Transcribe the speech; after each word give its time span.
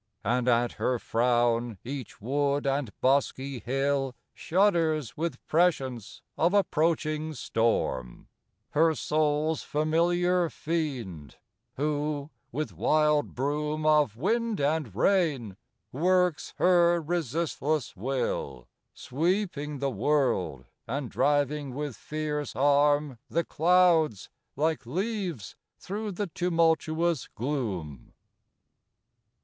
And 0.23 0.47
at 0.47 0.71
her 0.81 0.97
frown 0.97 1.77
each 1.83 2.19
wood 2.19 2.65
and 2.65 2.91
bosky 3.01 3.59
hill 3.61 4.15
Shudders 4.33 5.15
with 5.15 5.39
prescience 5.45 6.23
of 6.39 6.55
approaching 6.55 7.35
storm, 7.35 8.27
Her 8.71 8.95
soul's 8.95 9.61
familiar 9.61 10.49
fiend, 10.49 11.35
who, 11.75 12.31
with 12.51 12.73
wild 12.73 13.35
broom 13.35 13.85
Of 13.85 14.17
wind 14.17 14.59
and 14.59 14.95
rain, 14.95 15.55
works 15.91 16.55
her 16.57 16.99
resistless 16.99 17.95
will, 17.95 18.67
Sweeping 18.95 19.77
the 19.77 19.91
world, 19.91 20.65
and 20.87 21.11
driving 21.11 21.75
with 21.75 21.95
fierce 21.95 22.55
arm 22.55 23.19
The 23.29 23.43
clouds, 23.43 24.29
like 24.55 24.87
leaves, 24.87 25.55
through 25.77 26.13
the 26.13 26.25
tumultuous 26.25 27.27
gloom. 27.27 28.13